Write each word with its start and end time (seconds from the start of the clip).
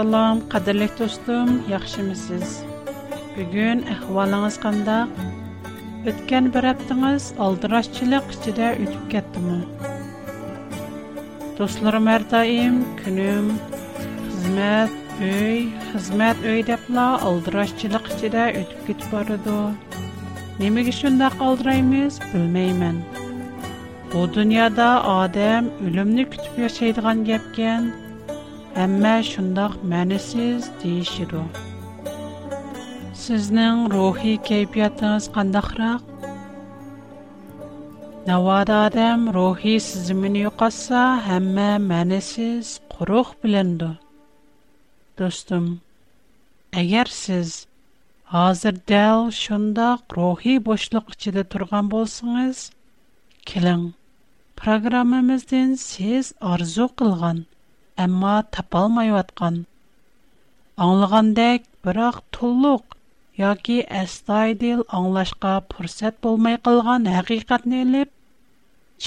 Assalam, 0.00 0.38
qadirli 0.48 0.86
dostum, 0.98 1.48
yaxşımısınız? 1.70 2.50
Bugün 3.36 3.82
ahvalınız 3.92 4.56
qanda? 4.60 5.08
Ötken 6.10 6.46
bir 6.54 6.64
aptınız 6.72 7.24
aldıraşçılıq 7.46 8.24
içində 8.36 8.70
ötüb 8.78 9.04
getdimi? 9.12 9.58
Dostlarım 11.58 12.08
hər 12.12 12.24
daim 12.32 12.78
günüm, 13.02 13.52
xizmət, 14.00 14.98
öy, 15.30 15.62
xizmət 15.92 16.44
öy 16.48 16.64
deyiblə 16.72 17.08
aldıraşçılıq 17.28 18.08
içində 18.16 18.46
ötüb 18.62 18.80
getib 18.88 19.06
barıdı. 19.12 19.58
Nəmək 20.64 20.88
şunda 21.04 21.28
qaldıraymız, 21.42 22.16
bilməyəm. 22.32 23.02
Bu 24.14 24.24
dünyada 24.38 24.88
adam 25.22 25.68
ölümünü 25.90 26.26
kütüb 26.32 26.62
yaşaydığan 26.68 27.26
gəpkən, 27.32 27.92
Әмма 28.80 29.10
шундай 29.26 29.72
мәнәсез 29.92 30.66
дишеду. 30.80 31.38
Сезнең 33.20 33.80
рухи 33.92 34.34
кайфиятыгыз 34.48 35.26
кандайрак? 35.34 36.04
Навада 38.28 38.76
адам 38.86 39.26
рухи 39.36 39.74
сезмин 39.86 40.38
юкса, 40.44 41.00
һәммә 41.26 41.66
мәнәсез, 41.88 42.70
курук 42.94 43.32
белән 43.42 43.74
дә. 43.82 43.88
Достым, 45.18 45.66
әгәр 46.84 47.10
сез 47.16 47.56
хәзер 48.34 48.78
дә 48.92 49.02
шундай 49.40 49.98
рухи 50.14 50.58
бошлык 50.70 51.10
ичидә 51.18 51.42
торган 51.42 51.88
булсагыз, 51.90 52.70
килин. 53.42 53.94
Программамыздан 54.54 55.74
сез 55.88 56.34
арзу 56.38 56.86
кылган 56.94 57.44
әмма 58.00 58.32
тапалмайватқан. 58.56 59.56
anglagandek 60.84 61.64
biroq 61.86 62.18
to'liq 62.36 62.94
yoki 63.40 63.74
astoydil 64.02 64.78
anglashga 64.98 65.50
fursat 65.72 66.16
bo'lmay 66.26 66.56
qolgan 66.68 67.08
haqiqatni 67.16 67.80
ilib 67.86 68.12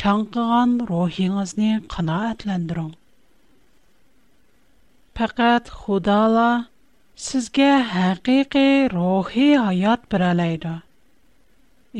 chanqigan 0.01 0.75
ruhingizni 0.91 1.71
qanoatlantiring 1.95 2.91
faqat 5.21 5.73
xudola 5.79 6.47
sizga 7.29 7.71
haqiqiy 7.97 8.71
ruhiy 8.95 9.51
hayot 9.65 10.05
beralaydi 10.15 10.75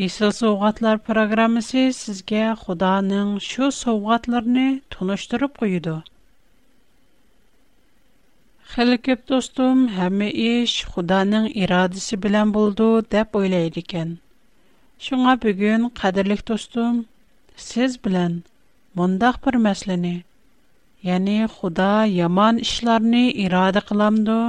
isil 0.10 0.38
sovg'atlar 0.44 1.04
programmasi 1.10 1.88
sizga 2.06 2.46
xudoning 2.68 3.38
shu 3.52 3.76
sovg'atlarni 3.84 4.72
tunishtirib 4.98 5.60
qo'yadi 5.64 6.00
Хәлек 8.74 9.04
кеп, 9.06 9.20
достым, 9.30 9.82
һәмме 9.96 10.28
эш 10.44 10.72
Худаның 10.92 11.44
ирадысы 11.64 12.18
белән 12.22 12.50
булды 12.56 12.86
дип 13.16 13.36
уйлый 13.40 13.68
идекен. 13.70 14.14
Шуңа 15.08 15.36
бүген, 15.44 15.84
қадерлек 16.00 16.42
достым, 16.48 16.96
сез 17.68 17.98
белән 18.08 18.40
моңдақ 19.02 19.38
бер 19.46 19.60
мәсләнә, 19.68 20.16
яни 21.10 21.36
Худа 21.60 21.92
яман 22.14 22.64
эшләрне 22.66 23.22
ирада 23.46 23.86
кыламды 23.92 24.40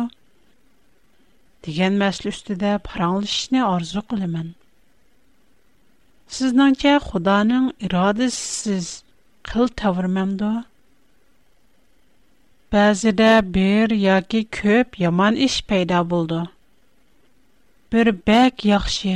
дигән 1.68 2.00
мәслә 2.04 2.32
üstәдә 2.32 2.72
параңлышны 2.88 3.60
арзу 3.66 4.00
кыләм. 4.14 4.50
Сизнәнчә 6.38 6.96
Худаның 7.10 7.70
ирадысы 7.90 8.40
сез 8.50 8.90
кыл 9.52 9.68
тавырманды? 9.82 10.56
Bəzidə 12.74 13.30
bir 13.54 13.92
ya 14.04 14.14
ki 14.30 14.38
köp 14.56 14.98
yaman 14.98 15.36
iş 15.46 15.54
peyda 15.70 15.98
buldu. 16.12 16.38
Bir 17.92 18.08
bək 18.30 18.64
yaxşı, 18.68 19.12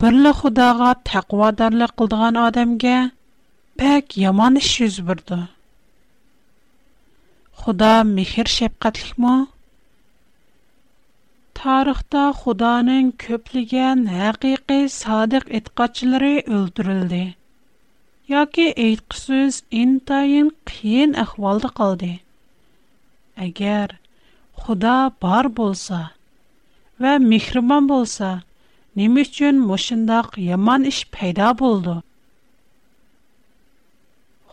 birli 0.00 0.32
xudağa 0.40 0.90
təqvadarlı 1.10 1.88
qıldığan 2.02 2.38
adəmgə 2.42 2.92
bək 3.82 4.14
yaman 4.24 4.60
iş 4.62 4.70
yüz 4.84 5.00
bürdü. 5.10 5.40
Xuda 7.64 7.90
mihir 8.14 8.52
şəpqətlik 8.58 9.18
mu? 9.24 9.34
Tarıqda 11.60 12.22
xudanın 12.44 13.10
köpligən 13.26 14.06
həqiqi 14.14 14.78
sadiq 15.00 15.50
etqatçıları 15.62 16.32
öldürüldü. 16.60 17.24
Ya 18.34 18.46
ki 18.56 18.72
eytqüsüz 18.88 19.62
intayın 19.84 20.56
qiyin 20.72 21.12
qaldı. 21.36 22.16
Əgər 23.40 23.92
Xuda 24.60 24.94
bar 25.24 25.46
bolsa 25.58 25.98
və 27.00 27.12
mehriban 27.26 27.86
bolsa, 27.90 28.30
nə 29.00 29.06
üçün 29.22 29.60
məşindaq 29.68 30.34
yaman 30.50 30.82
iş 30.90 30.98
peyda 31.14 31.46
boldu? 31.60 31.94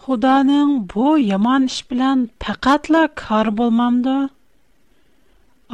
Xudanın 0.05 0.69
bu 0.93 1.09
yaman 1.23 1.63
iş 1.71 1.77
bilan 1.91 2.23
faqatla 2.45 3.01
kar 3.23 3.47
bolmamdı. 3.57 4.15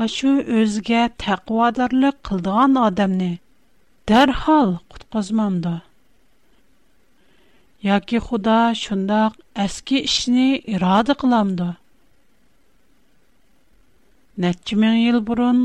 Aşu 0.07 0.34
özgə 0.63 1.03
təqvadarlıq 1.25 2.18
qıldığan 2.30 2.81
adamni 2.88 3.31
dərhal 4.13 4.72
qutqazmamdı. 4.95 5.75
Яки 7.91 8.18
Худа 8.25 8.59
шундак 8.84 9.34
әске 9.68 9.97
ишни 10.09 10.47
ирада 10.75 11.13
кыламды. 11.25 11.74
Нәчче 14.41 14.75
мең 14.81 14.95
ел 14.97 15.19
бурын 15.25 15.57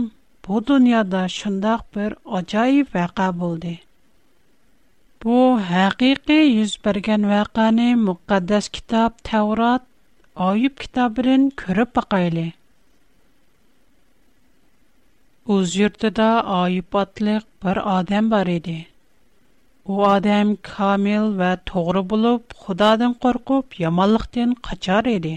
бу 0.46 0.58
дөньяда 0.70 1.20
шундый 1.34 1.76
бер 1.96 2.14
аҗайып 2.38 2.90
вака 2.96 3.28
булды. 3.42 3.70
Bu 5.24 5.36
haqiqiy 5.68 6.42
yuz 6.56 6.74
bergan 6.88 7.24
vaqani 7.30 7.86
muqaddas 8.02 8.68
kitob 8.76 9.16
Tavrot, 9.30 9.86
Oyub 10.48 10.76
kitobidan 10.82 11.46
ko'rib 11.62 11.90
boqaylik. 12.00 12.52
O'z 15.56 15.74
yurtida 15.84 16.28
Oyub 16.58 17.00
otliq 17.04 17.48
bir 17.64 17.82
odam 17.94 18.28
bor 18.36 18.52
edi. 18.58 18.76
U 19.92 19.98
odam 20.12 20.54
kamil 20.72 21.34
va 21.42 21.50
to'g'ri 21.72 22.04
bo'lib, 22.14 22.56
Xudodan 22.68 23.18
qo'rqib, 23.26 23.76
yomonlikdan 23.86 24.56
qochar 24.70 25.14
edi. 25.18 25.36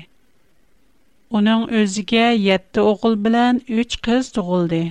Onun 1.31 1.67
özüge 1.67 2.19
yetti 2.39 2.81
oğul 2.81 3.23
bilen 3.25 3.61
üç 3.67 4.01
kız 4.01 4.35
doğuldu. 4.35 4.83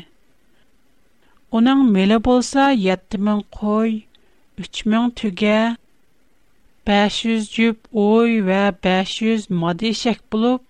Onun 1.52 1.90
meli 1.92 2.24
bolsa 2.24 2.70
yetti 2.70 3.18
min 3.18 3.44
koy, 3.52 4.00
üç 4.58 4.86
min 4.86 5.10
tüge, 5.10 5.76
500 6.86 7.50
cüb 7.50 7.76
oy 7.92 8.46
ve 8.46 8.72
500 8.84 9.50
maddi 9.50 9.94
şek 9.94 10.32
bulup, 10.32 10.62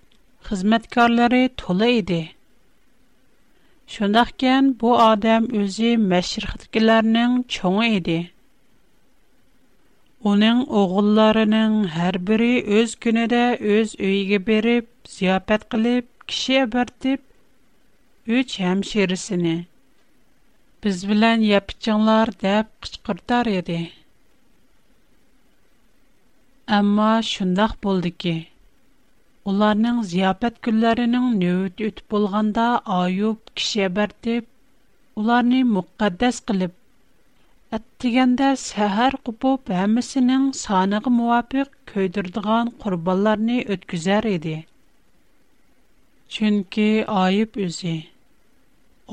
xizmatkorlari 0.45 1.43
to'la 1.57 1.87
edi 2.01 2.23
shundoqkan 3.93 4.65
bu 4.81 4.91
odam 5.09 5.45
o'zi 5.61 5.91
mashriqdagilarning 6.11 7.33
cho'ngi 7.53 7.87
edi 8.01 8.19
Оның 10.29 10.59
оғылларының 10.81 11.77
һәр 11.97 12.17
бири 12.31 12.49
өз 12.79 12.93
күнедә 13.05 13.45
өз 13.75 13.95
үйге 14.09 14.39
берип, 14.49 14.89
зияпәт 15.13 15.63
кылып, 15.75 16.09
кеше 16.33 16.59
бертип, 16.75 17.23
үч 18.41 18.57
хәмшерисене. 18.65 19.55
Без 20.85 21.01
белән 21.13 21.41
япчыңлар 21.53 22.35
дип 22.45 22.69
кычкыртар 22.85 23.49
иде. 23.55 23.79
Әмма 26.81 27.09
шундак 27.29 27.79
булды 27.87 28.13
ки, 28.25 28.35
уларның 29.53 30.03
зияпәт 30.13 30.61
көннәренең 30.69 31.31
нөвет 31.41 31.81
үтеп 31.89 32.13
булганда 32.17 32.67
аюп 33.01 33.49
кеше 33.55 33.89
бертип, 34.01 34.45
уларны 35.17 35.63
мөхәддәс 35.73 36.45
кылып 36.53 36.77
Әттігенде 37.77 38.47
сахар 38.61 39.15
қупу 39.27 39.51
бәмісінің 39.69 40.47
санығы 40.61 41.11
муапик 41.19 41.77
көйдірдіған 41.91 42.71
қурбаларни 42.85 43.59
өткізар 43.75 44.27
иди. 44.31 44.55
Чынки 46.37 46.87
айып 47.21 47.61
үзи. 47.67 47.93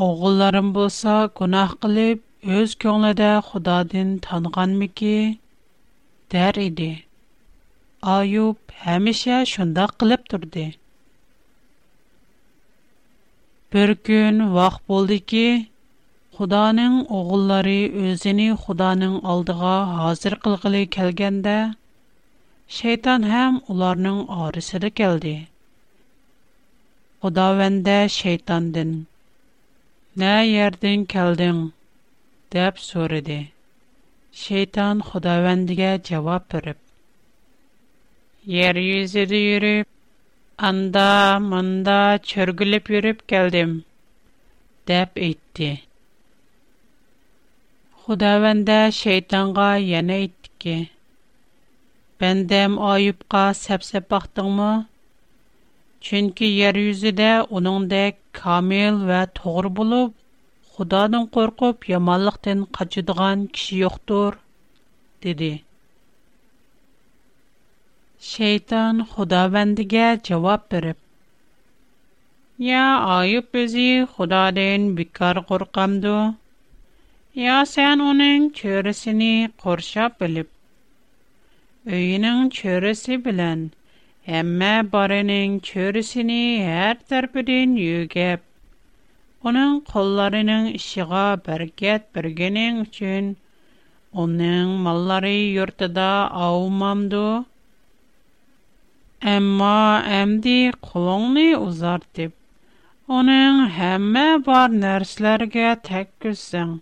Оғуларым 0.08 0.74
бұлса 0.80 1.16
кунах 1.42 1.76
қилип, 1.86 2.26
өз 2.62 2.74
көңледә 2.86 3.30
худадин 3.52 4.16
танған 4.30 4.76
ми 4.82 4.90
ки, 5.02 5.14
дәр 6.36 6.62
иди. 6.66 6.90
Айуп 8.18 8.76
хэміше 8.86 9.42
шында 9.54 9.86
қилип 10.02 10.26
түрди. 10.34 10.66
Бір 13.76 13.96
күн 14.10 14.48
вақ 14.60 14.82
болды 14.92 15.22
ки, 15.34 15.46
Худаның 16.38 16.96
оғыллары 17.18 17.78
өзіні 18.12 18.44
Худаның 18.64 19.14
алдыға 19.36 19.74
хазір 20.00 20.34
қылғылы 20.44 20.82
кәлгәндә, 20.96 21.54
шейтан 22.80 23.24
һәм 23.30 23.56
уларның 23.76 24.20
арысыры 24.48 24.92
келди. 25.02 25.32
Худа 27.26 27.48
вәндә 27.62 27.96
шейтандын. 28.18 28.92
Нә 30.24 30.36
ердін 30.68 31.08
кәлдің? 31.16 31.64
Дәп 32.58 32.84
сөриді. 32.86 33.40
Шейтан 34.44 35.02
Худа 35.10 35.40
вәндігә 35.48 35.96
жавап 36.12 36.46
біріп. 36.54 36.78
Ер 38.60 38.78
юзіді 38.84 39.44
анда-манда 40.70 42.00
чөргіліп 42.30 42.94
юріп 43.00 43.26
кәлдім. 43.34 43.78
Дәп 44.94 45.18
әйтті. 45.28 45.74
Худавенда 48.08 48.76
шейтанга 48.98 49.70
яна 49.86 50.16
айтты. 50.20 50.76
Бендем 52.24 52.78
айыпка 52.90 53.42
сәпсеп 53.62 54.06
бактыңмы? 54.14 54.68
Чөнки 56.10 56.48
яр 56.52 56.80
юзидә 56.82 57.32
уныңдәк 57.60 58.22
камил 58.40 59.02
ва 59.10 59.18
тугры 59.42 59.72
булып, 59.82 60.16
Худадан 60.78 61.28
коркып, 61.38 61.90
яманлыктан 61.96 62.64
качыдыган 62.80 63.44
киши 63.58 63.82
юктур, 63.82 64.40
диде. 65.28 65.52
Шейтан 68.32 69.04
Худавендиге 69.14 70.08
җавап 70.32 70.70
берип: 70.78 70.98
"Я 72.72 72.88
айып 73.22 73.52
бези 73.60 73.90
Худадан 74.16 74.94
бикар 75.04 75.44
коркамды?" 75.54 76.20
Я 77.38 77.56
сән 77.70 78.00
оның 78.04 78.46
чөресіні 78.60 79.26
қоршап 79.64 80.14
біліп. 80.22 80.48
Өйінің 81.98 82.40
чөресі 82.60 83.18
білін, 83.26 83.60
әммә 84.40 84.72
барының 84.96 85.60
чөресіні 85.68 86.38
әр 86.86 86.96
тәрпідін 87.14 87.76
үйгеп. 87.84 88.42
Оның 89.52 89.76
қолларының 89.92 90.66
ішіға 90.80 91.22
бәргет 91.50 92.08
біргенің 92.18 92.80
үшін, 92.88 93.30
оның 94.26 94.74
маллары 94.88 95.36
үртіда 95.68 96.10
ауымамды. 96.48 97.22
Әмма 99.36 99.74
әмді 100.24 100.58
қолыңны 100.90 101.46
ұзартып, 101.62 102.34
оның 103.22 103.64
әммә 103.96 104.28
бар 104.52 104.74
нәрсілерге 104.88 105.74
тәккізсің. 105.92 106.76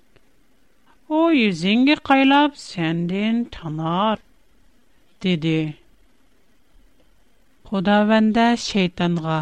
О 1.07 1.22
юзенге 1.30 1.94
кайлап 2.10 2.56
сәнден 2.60 3.42
танар 3.56 4.18
диде. 5.25 5.75
Худабендә 7.69 8.46
шейтанга: 8.63 9.36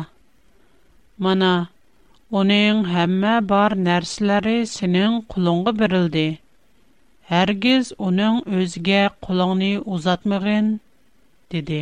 "Мна, 1.24 1.51
оның 2.42 2.81
һәммә 2.95 3.36
бар 3.54 3.75
нәрсәләре 3.88 4.57
синең 4.74 5.15
кулыңга 5.36 5.74
бирелде. 5.83 6.25
Хәргиз 7.31 7.94
оның 8.10 8.44
үзгә 8.60 9.01
кулыңны 9.27 9.71
uzатмагын" 9.95 10.69
диде. 11.56 11.81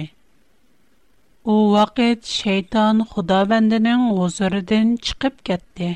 У 1.43 1.57
вакыт 1.73 2.29
шейтан 2.37 3.03
Худабендәнең 3.15 4.09
озырдан 4.19 4.95
чыгып 5.09 5.41
кетте. 5.51 5.91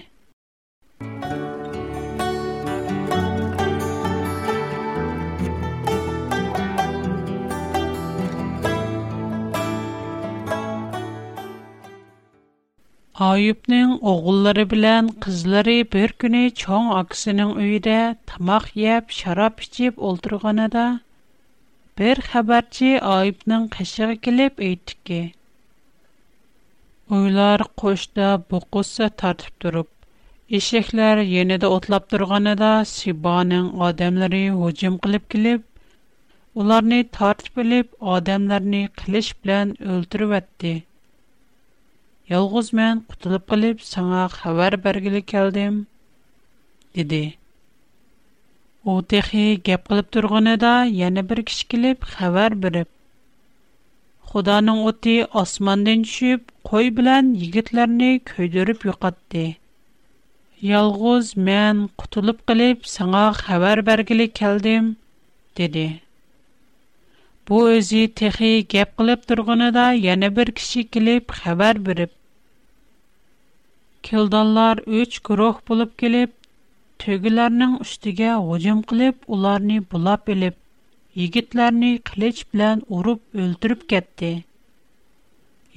Ойупнең 13.24 13.92
огыллары 14.12 14.64
белән 14.72 15.10
кызылары 15.26 15.74
бер 15.96 16.14
көне 16.24 16.40
чоң 16.62 16.88
акисенин 16.96 17.52
үйде 17.66 17.94
тамак 18.32 18.66
яп, 18.80 19.06
шарап 19.18 19.62
içеп 19.66 20.00
ултырганда, 20.08 20.82
бер 22.02 22.20
хабарче 22.26 22.90
Ойупның 23.12 23.70
кышырга 23.76 24.18
килеп 24.28 24.60
әйткә 24.68 25.00
ки. 25.12 25.20
Уйлар 27.20 27.64
кочта 27.84 28.32
бу 28.50 28.60
кысса 28.78 29.08
тәртип 29.24 29.64
торып, 29.66 29.90
ишекләр 30.60 31.22
яныда 31.38 31.70
отлап 31.78 32.10
торганда, 32.16 32.74
сибанның 32.92 33.70
одамлары 33.90 34.44
уҗем 34.68 34.98
кылып 35.08 35.30
килеп, 35.36 35.64
уларны 36.54 37.00
тәртипләп, 37.20 37.96
одамларны 38.18 38.84
кылыч 39.04 39.32
белән 39.42 39.78
Ялгыз 42.34 42.70
мен, 42.78 43.02
кутылып 43.10 43.44
калып, 43.52 43.82
саңа 43.88 44.22
хабар 44.34 44.76
бергилек 44.86 45.28
калдым, 45.32 45.76
dedi. 47.00 47.20
Отехи 48.94 49.62
гаплап 49.68 50.08
торган 50.10 50.48
да, 50.64 50.72
яңа 51.02 51.22
бер 51.32 51.44
кич 51.46 51.60
килеп, 51.70 52.02
хабар 52.16 52.56
бир. 52.56 52.80
Худоның 54.32 54.82
өте 54.94 55.16
османдан 55.44 56.02
чип 56.04 56.50
кой 56.66 56.90
белән 56.90 57.30
йигитләрне 57.46 58.10
көйдерып 58.32 58.88
юк 58.92 59.06
итте. 59.12 59.46
Ялгыз 60.72 61.36
мен, 61.38 61.90
кутылып 61.98 62.42
калып, 62.50 62.90
саңа 62.96 63.28
хабар 63.44 63.82
бергилек 63.86 64.34
калдым, 64.40 64.96
диде. 65.56 65.86
Бу 67.50 67.58
өзі 67.72 68.00
тэхи 68.20 68.48
геп 68.74 68.94
қылып 69.00 69.26
тұрғына 69.32 69.66
да, 69.74 69.82
Яны 70.04 70.30
бір 70.38 70.50
киши 70.60 70.84
килип, 70.96 71.32
хавар 71.44 71.78
біріп. 71.88 72.14
Килдалар 74.08 74.82
үч 75.02 75.20
күрох 75.30 75.60
бұлып 75.70 75.92
килип, 76.04 76.34
Төгілернің 77.06 77.76
үштиге 77.86 78.32
ғуджым 78.48 78.82
килип, 78.92 79.22
Уларни 79.38 79.78
булап 79.94 80.32
елип, 80.36 80.58
Йгитлерни 81.28 81.92
қилеч 82.10 82.42
білян 82.52 82.82
уруп, 82.98 83.22
өлтіріп 83.44 83.86
кетті. 83.94 84.32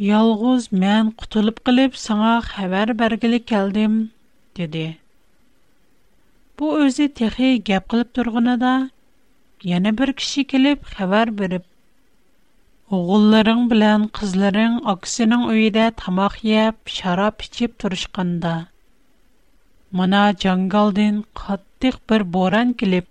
Ялғыз, 0.08 0.70
мен 0.84 1.12
қытылып 1.22 1.60
килип, 1.68 2.00
Саңа 2.04 2.32
хавар 2.48 2.94
бергили 3.02 3.42
келдим, 3.50 4.00
диди. 4.56 4.86
Бу 6.56 6.72
өзі 6.86 7.10
тэхи 7.20 7.52
геп 7.70 7.92
қылып 7.92 8.16
тұрғына 8.20 8.56
да, 8.64 8.76
Яне 9.66 9.90
бер 9.98 10.10
кişi 10.18 10.42
килеп, 10.50 10.82
хабар 10.96 11.30
бирөп, 11.38 11.64
уылларың 12.98 13.62
белән 13.72 14.04
kızларың 14.18 14.76
аксиның 14.92 15.40
уйыда 15.54 15.86
тамак 16.02 16.36
яеп, 16.48 16.76
шарап 16.98 17.42
içеп 17.46 17.74
турышканда, 17.84 18.52
мына 20.00 20.22
җангалдан 20.44 21.18
каттык 21.40 21.98
бер 22.12 22.24
боран 22.38 22.72
килеп, 22.82 23.10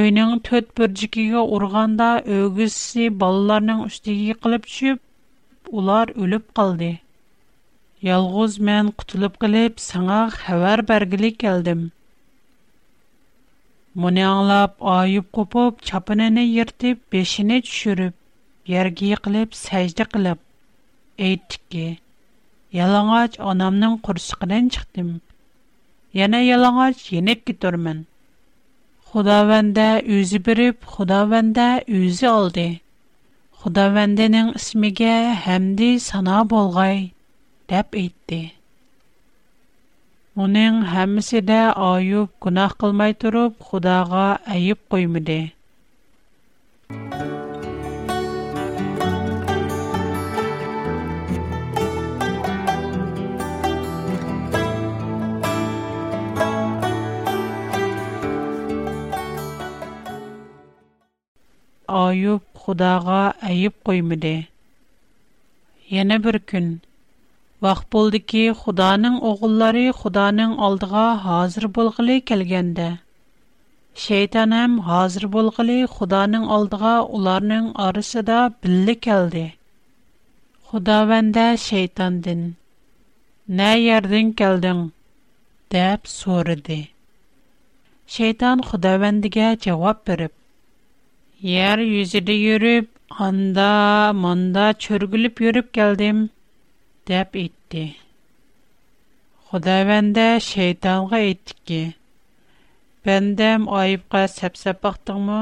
уйның 0.00 0.34
төтбөрҗиге 0.50 1.44
урганда 1.58 2.10
өгүз 2.40 2.74
си 2.80 3.08
балаларының 3.22 3.86
үстиге 3.86 4.34
кылып 4.42 4.66
төшүп, 4.72 5.02
улар 5.82 6.10
үлеп 6.26 6.48
калды. 6.62 6.90
Ялгыз 8.10 8.58
мен 8.70 8.90
күтүлеп 9.04 9.38
кылып 9.46 9.78
саңа 9.90 10.22
хабар 10.40 10.82
бәргәлек 10.92 11.38
келдем. 11.46 11.90
Муни 14.00 14.22
аңлап, 14.26 14.76
айып-копып, 14.90 15.80
чапынэнэй 15.88 16.46
ертип, 16.62 17.00
бешіне 17.14 17.58
түшурип, 17.64 18.14
ергий 18.74 19.18
қилип, 19.26 19.50
сәйджді 19.58 20.06
қилип. 20.12 20.38
Эйттік 21.26 21.60
ки, 21.74 21.82
анамның 22.86 23.36
онамның 23.50 23.98
курсықынэн 24.08 24.70
чықтим. 24.76 25.10
Яна 26.20 26.40
ялангач 26.44 27.04
енэк 27.20 27.44
кидорымын. 27.50 28.00
Худавэнда 29.12 29.86
үзі 30.20 30.40
бирип, 30.48 30.88
худавэнда 30.94 31.68
үзі 31.84 32.30
алды. 32.32 32.66
Худавэндэнің 33.60 34.54
ісмиге 34.56 35.14
хэмди 35.44 35.92
сана 36.08 36.40
болғай, 36.54 37.10
дәп 37.74 37.92
ийтті. 38.06 38.42
ئۇның 40.40 40.76
ھەمىسىدە 40.90 41.56
ئايۇپ 41.86 42.30
گنا 42.44 42.62
قىلماي 42.82 43.14
ترپ 43.24 43.58
خداغا 43.70 44.22
ئەيىib 44.52 44.78
قويمىدى. 44.92 45.36
ئايۇوب 61.98 62.46
خداغا 62.64 63.20
ئەib 63.50 63.76
قويمىدى؟ 63.90 64.32
يەنە 65.98 66.18
bir 66.28 66.34
كن. 66.54 66.72
Вах 67.62 67.80
болды 67.94 68.18
ки, 68.30 68.40
Худаның 68.60 69.18
оғыллары 69.30 69.80
Худаның 69.96 70.54
алдыға 70.68 71.02
хазыр 71.24 71.66
болғылы 71.74 72.16
келгенде. 72.30 72.86
Шейтанам 74.04 74.72
хазыр 74.86 75.26
болғылы 75.34 75.76
Худаның 75.92 76.48
алдыға 76.56 76.94
уларның 77.18 77.68
арысы 77.84 78.24
да 78.30 78.38
білі 78.64 78.96
келді. 79.06 79.44
Худа 80.70 80.96
вәнді 81.12 81.44
шейтандын. 81.66 82.42
Нә 83.60 83.70
ердін 83.94 84.34
келдің? 84.42 84.82
Дәп 85.76 86.10
сөріді. 86.14 86.80
Шейтан 88.16 88.66
Худа 88.70 88.96
вәндіге 89.04 89.52
жауап 89.66 90.08
Яр 90.10 90.30
Ер 91.52 91.78
юзіде 91.92 92.34
юріп, 92.40 92.90
анда, 93.28 93.72
манда 94.26 94.72
чүргіліп 94.84 95.40
юріп 95.50 95.70
келдім 95.80 96.26
деп 97.12 97.36
итти. 97.40 97.84
Худавәндә 99.50 100.26
шайтанга 100.48 101.18
әйтте 101.26 101.56
ки: 101.70 101.80
"Бәндәм 103.06 103.64
айыпка 103.80 104.22
сәпсәп 104.34 104.80
бактыңмы? 104.86 105.40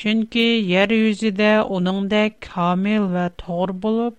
Чөнки 0.00 0.44
яр 0.72 0.92
юзидә 0.96 1.52
уныңдә 1.76 2.22
камил 2.46 3.04
ва 3.14 3.26
тугыр 3.42 3.72
булып, 3.84 4.16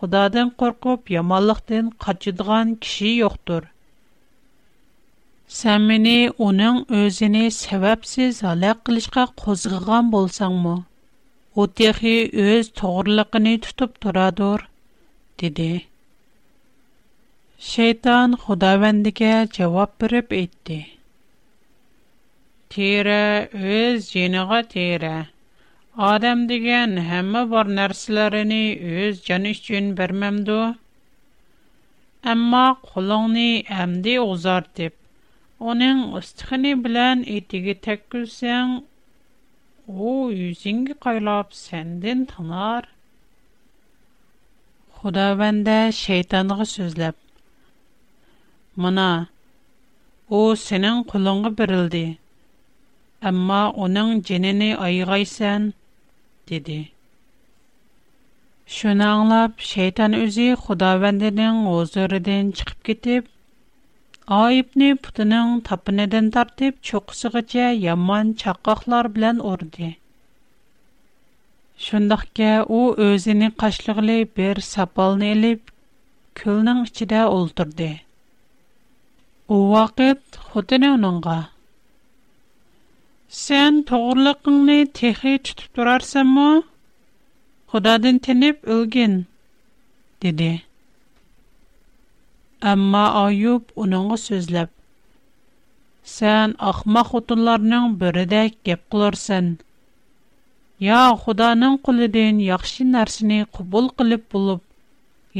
Худадан 0.00 0.50
куркып, 0.60 1.10
яманлыктан 1.14 1.90
качыдган 2.04 2.74
киши 2.84 3.10
юктур. 3.20 3.68
Сән 5.58 5.84
мине 5.90 6.16
уның 6.46 6.80
өзене 7.02 7.44
сәбәпсез 7.58 8.40
халак 8.46 8.82
кылышка 8.88 9.26
козгыган 9.44 10.10
булсаңмы? 10.16 10.76
Ул 11.54 11.68
техи 11.82 12.16
өз 12.48 12.72
тугырлыгын 12.80 13.46
тутып 13.66 13.98
торадыр 14.02 14.69
диде 15.40 15.72
Şeytan 17.72 18.28
Xudawendikä 18.42 19.34
jawap 19.56 19.90
berip 20.00 20.28
itti. 20.44 20.80
Tira 22.70 23.24
öz 23.76 24.10
jeneğa 24.14 24.60
tira. 24.72 25.18
Adam 26.10 26.40
diğan 26.48 26.92
hämme 27.10 27.42
bar 27.50 27.66
närslärini 27.76 28.64
öz 28.98 29.14
jän 29.26 29.44
içün 29.52 29.86
bärmemdü. 29.96 30.60
Ämma 32.32 32.66
quluğni 32.86 33.52
ämdä 33.82 34.14
uzar 34.30 34.64
dip. 34.76 34.94
Oning 35.68 35.98
ustıxını 36.16 36.72
bilen 36.84 37.18
itigä 37.36 37.74
täkkülsän 37.86 38.68
u 40.06 40.30
üyseñge 40.32 40.94
qaylap 41.04 41.48
tanar. 42.30 42.84
Худавәндә 45.00 45.74
шайтанга 45.98 46.64
сүзләп. 46.70 47.16
Мына 48.84 49.04
о 50.38 50.40
синең 50.62 50.98
кулыңга 51.12 51.50
бирелди. 51.60 52.02
Әмма 53.30 53.60
оның 53.86 54.10
җинене 54.30 54.68
айгайсан 54.88 55.70
диде. 56.52 56.76
Шуны 58.76 59.06
аңлап, 59.06 59.64
шайтан 59.70 60.18
үзе 60.20 60.50
Худавәндәнең 60.66 61.62
озырыдан 61.76 62.50
чыгып 62.60 62.84
китеп, 62.90 63.32
айыпны 64.42 64.90
путының 65.08 65.58
тапынадан 65.70 66.28
тартып, 66.36 66.84
чоқсыгыча 66.90 67.72
яман 67.86 68.36
чаққақлар 68.44 69.08
белән 69.16 69.40
орды. 69.54 69.94
shundoqka 71.84 72.48
u 72.78 72.80
o'zini 73.06 73.46
qashlig'li 73.60 74.16
bir 74.38 74.54
sapolni 74.70 75.28
ilib 75.36 75.60
ko'lning 76.40 76.80
ichida 76.88 77.20
o'ltirdi 77.36 77.86
вакыт 79.70 80.18
vaqt 80.18 80.38
xotini 80.50 80.90
uningga 80.96 81.36
sen 83.38 83.78
to'g'riliqingni 83.92 84.78
texi 85.00 85.34
tutib 85.48 85.70
turarsanmi 85.80 86.46
тенеп 87.74 88.20
tinib 88.28 88.56
o'lgin 88.74 89.14
dedi 90.26 90.52
Аюб 92.72 92.94
oyub 93.24 93.64
uningga 93.86 94.68
Сән 96.16 96.50
ахма 96.52 96.68
ahmoq 96.70 97.10
xotinlarning 97.14 97.86
biridek 98.00 98.50
gap 98.68 98.80
qilursan 98.92 99.46
Я 100.84 100.98
Худаның 101.22 101.74
кулыдан 101.86 102.38
яхшы 102.42 102.84
нәрсәне 102.90 103.38
кабул 103.56 103.88
кылып 104.00 104.22
булып, 104.34 104.62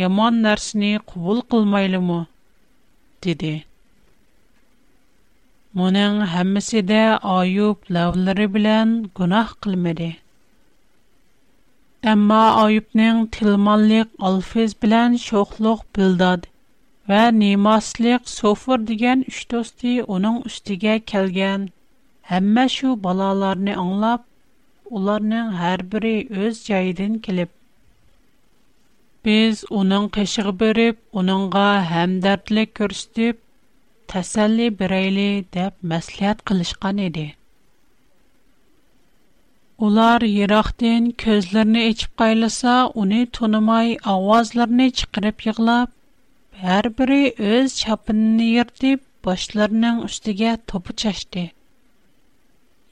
яман 0.00 0.40
нәрсәне 0.46 0.90
кабул 1.12 1.40
кылмайлымы? 1.54 2.16
диде. 3.26 3.52
Моның 5.80 6.18
һәммәсе 6.34 6.82
дә 6.90 6.98
Аюб 7.36 7.88
лавлары 7.98 8.50
белән 8.58 8.92
гунах 9.20 9.56
кылмады. 9.66 10.10
Әмма 12.14 12.42
Аюбның 12.60 13.24
тилманлык 13.38 14.12
алфез 14.32 14.76
белән 14.84 15.16
шохлык 15.24 15.86
билдад 16.00 16.48
ва 17.08 17.24
немаслык 17.38 18.28
софур 18.34 18.84
дигән 18.92 19.24
үч 19.32 19.40
досты 19.54 19.96
аның 20.04 20.42
үстигә 20.50 21.00
калган. 21.14 21.66
Һәммә 22.34 22.66
шу 22.76 22.92
балаларны 23.06 23.76
аңлап, 23.84 24.26
ularının 24.98 25.50
hər 25.62 25.82
biri 25.92 26.12
öz 26.44 26.60
cəyidin 26.68 27.12
kilib. 27.26 27.50
Biz 29.26 29.60
onun 29.80 30.08
qəşıq 30.16 30.48
bərib, 30.62 30.96
onun 31.22 31.44
qa 31.54 31.62
həm 31.90 32.16
dərdli 32.24 32.64
kürstüb, 32.80 33.38
təsəlli 34.12 34.66
bireyli 34.80 35.26
dəb 35.58 35.76
məsliyyət 35.92 36.40
qılışqan 36.50 37.02
idi. 37.08 37.26
Onlar 39.90 40.24
yıraqdın 40.30 41.06
közlərini 41.24 41.84
içib 41.92 42.16
qaylısa, 42.22 42.74
onu 43.04 43.20
tunumay 43.38 43.94
avazlarını 44.16 44.90
çıqırıb 45.02 45.46
yıqlab, 45.46 45.94
hər 46.64 46.90
biri 47.00 47.22
öz 47.52 47.76
çapınını 47.84 48.50
yırtib, 48.56 49.00
başlarının 49.30 50.02
üstüge 50.10 50.58
topu 50.74 50.92
çəşdi. 51.04 51.46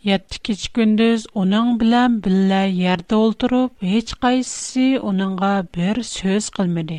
yetti 0.06 0.38
kecha 0.46 0.70
gündüz 0.74 1.26
uning 1.42 1.70
bilan 1.80 2.12
birga 2.26 2.60
yerda 2.82 3.16
o'ltirib 3.24 3.70
hech 3.92 4.10
qaysisi 4.24 4.84
uningga 5.10 5.48
bir 5.76 5.98
so'z 6.10 6.46
qilmadi 6.58 6.98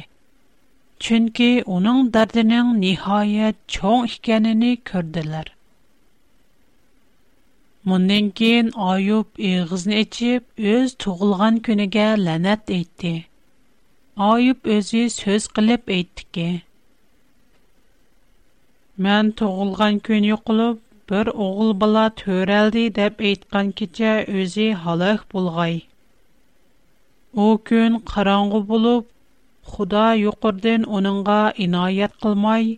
chunki 1.08 1.48
uning 1.75 2.00
dardining 2.18 2.74
nihoyat 2.82 3.58
cho'ng 3.75 4.03
ekanini 4.18 4.72
ko'rdilar 4.91 5.48
mundan 7.91 8.27
keyin 8.41 8.74
oyub 8.89 9.41
eg'izni 9.53 10.01
ichib 10.08 10.68
o'z 10.74 10.98
tug'ilgan 11.06 11.62
kuniga 11.70 12.10
la'nat 12.25 12.75
aytdi 12.79 13.13
oyub 14.32 14.70
o'zi 14.77 15.06
so'z 15.20 15.48
qilib 15.60 15.96
aytdiki 16.00 16.50
man 19.08 19.34
tug'ilgan 19.44 20.06
kun 20.10 20.32
yo'qolib 20.34 20.86
бір 21.10 21.30
оғыл 21.44 21.70
бала 21.82 22.01
төрэлді 22.22 22.82
деп 22.98 23.22
ейткан 23.28 23.70
китча 23.80 24.10
өзі 24.42 24.66
халық 24.84 25.24
болғай. 25.36 25.78
О 27.46 27.48
күн 27.70 27.96
қарангу 28.12 28.60
болу 28.74 28.92
б, 29.01 29.08
худа 29.72 30.04
йоқырдын 30.22 30.86
оныңа 31.00 31.38
инайят 31.66 32.13
кылмай, 32.25 32.70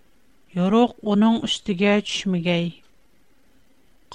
йоруқ 0.59 0.93
оның 1.15 1.35
үстіге 1.49 1.97
чүшмігай. 2.11 2.69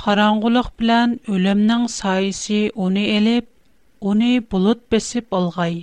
Қарангулық 0.05 0.73
билан 0.81 1.15
өлімнің 1.37 1.87
саиси 1.99 2.61
оны 2.89 3.05
еліп, 3.21 3.49
оны 4.15 4.33
болуд 4.57 4.85
бесіп 4.97 5.33
олғай. 5.41 5.79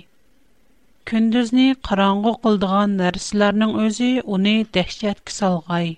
Күндізни 1.12 1.70
қарангу 1.90 2.34
қылдыған 2.42 2.94
нәрсіларның 3.04 3.76
өзі 3.86 4.14
оны 4.38 4.56
дәхчет 4.78 5.22
кисалғай. 5.24 5.94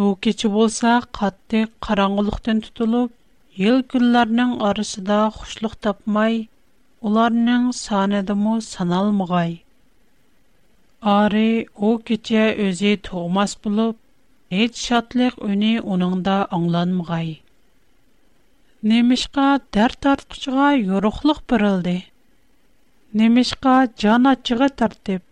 О 0.00 0.06
кетчі 0.24 0.48
болса 0.52 0.90
қатты 1.16 1.58
қараңғылықтен 1.86 2.60
түтіліп, 2.66 3.10
ел 3.62 3.82
күллерінің 3.94 4.52
арысыда 4.68 5.16
құшлық 5.34 5.74
тапмай, 5.86 6.36
оларның 7.10 7.66
санеді 7.78 8.32
мұ 8.44 8.54
саналмығай. 8.66 9.50
Ары 11.16 11.66
о 11.76 11.90
кетчі 12.10 12.40
өзі 12.68 12.92
тоғымас 13.08 13.52
болып, 13.66 13.98
әйт 14.62 14.80
шатлық 14.84 15.36
өне 15.50 15.74
оныңда 15.96 16.36
аңланмығай. 16.60 17.28
Немешқа 18.92 19.50
дәр 19.78 19.92
тартқышыға 20.06 20.70
еруқлық 20.78 21.42
бірілді. 21.52 21.94
Немешқа 23.24 23.76
жан 24.06 24.30
атшығы 24.32 24.70
тарттеп, 24.82 25.22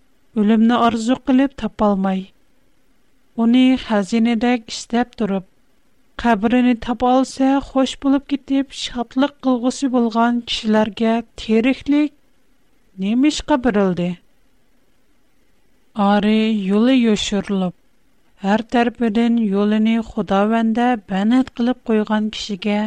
өлімні 0.45 0.83
арызу 0.91 1.17
қіліп 1.31 1.57
тап 1.65 1.87
алмай. 1.89 2.23
uni 3.41 3.67
xazinadek 3.83 4.63
ishlab 4.73 5.13
turib 5.21 5.45
qabrini 6.23 6.73
topolsa 6.87 7.49
xo'sh 7.69 7.95
bo'lib 8.05 8.25
ketib 8.33 8.73
shodlik 8.81 9.35
qilg'usi 9.47 9.89
bo'lgan 9.97 10.41
kishilarga 10.51 11.13
teriklik 11.43 12.13
nemishqa 13.05 13.57
birildi 13.67 14.09
ori 16.09 16.41
yo'li 16.71 16.97
yo'shirilib 17.05 17.77
har 18.45 18.65
tarpidan 18.75 19.39
yo'lini 19.55 19.95
xudovanda 20.11 20.89
banat 21.13 21.53
qilib 21.61 21.81
qo'ygan 21.91 22.27
kishiga 22.37 22.79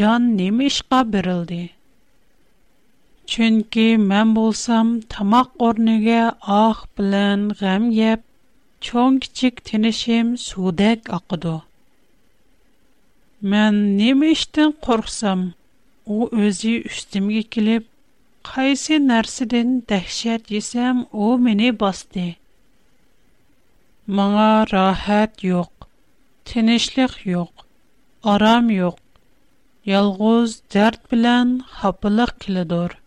jon 0.00 0.30
nemishqa 0.40 1.02
berildi 1.16 1.60
chunki 3.34 3.88
men 4.10 4.32
bo'lsam 4.40 4.96
tomoq 5.16 5.52
o'rniga 5.68 6.22
oh 6.60 6.80
bilan 6.96 7.44
g'am 7.60 7.92
yeb 8.00 8.24
Чон 8.84 9.12
кичик 9.20 9.54
тинишим 9.66 10.26
судек 10.46 11.00
акыды. 11.16 11.56
Мен 13.50 13.74
неме 13.98 14.30
иштен 14.36 14.70
корксам, 14.84 15.40
у 16.16 16.28
өзі 16.44 16.70
үстимге 16.90 17.42
келіп, 17.54 17.84
кайсы 18.48 18.98
нәрсіден 19.08 19.68
дәхшет 19.90 20.50
есем 20.58 21.02
у 21.12 21.36
мене 21.44 21.72
басты. 21.80 22.28
Маңа 24.06 24.52
рахат 24.70 25.42
йок, 25.50 25.72
тинишлик 26.48 27.14
йок, 27.26 27.66
арам 28.22 28.70
йок, 28.74 29.02
ялғуз 29.90 30.60
дәрт 30.74 31.02
білян 31.10 31.60
хапылық 31.80 32.34
келедор, 32.42 32.98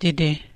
дидей. 0.00 0.47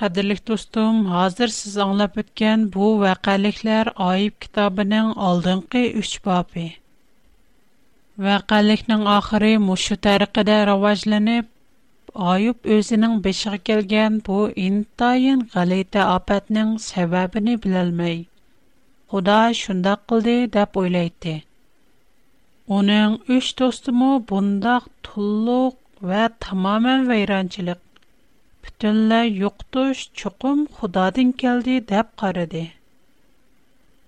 Qadirlik 0.00 0.46
dostum, 0.48 1.06
hazır 1.06 1.48
siz 1.58 1.76
anlap 1.84 2.18
ötken 2.22 2.64
bu 2.74 2.86
vəqəliklər 3.02 3.90
ayıb 4.06 4.34
kitabının 4.44 5.06
aldınqı 5.28 5.82
üç 6.00 6.10
babi. 6.26 6.64
Vəqəliknin 8.26 9.06
axırı 9.12 9.52
muşu 9.68 9.96
təriqədə 10.08 10.56
ravajlanıb, 10.70 11.48
Ayub 12.32 12.68
özünün 12.76 13.14
beşiği 13.24 13.58
gəlgən 13.70 14.14
bu 14.26 14.36
intayin 14.66 15.40
qalitə 15.56 16.04
apətinin 16.10 16.70
səbəbini 16.88 17.56
bilalmay. 17.66 18.14
Xuda 19.14 19.40
şundaq 19.62 20.00
qıldı 20.12 20.36
dəb 20.58 20.78
oylaydı. 20.82 21.34
Onun 22.78 23.18
üç 23.38 23.50
dostumu 23.58 24.10
bundaq 24.32 24.88
tulluq 25.10 25.76
və 26.12 26.22
tamamen 26.46 27.04
vəyrançılıq, 27.12 27.80
Бүтәннә 28.66 29.18
юктуш 29.40 29.98
чукым 30.20 30.62
Худадан 30.76 31.28
geldi 31.42 31.74
деп 31.90 32.08
карады. 32.22 32.62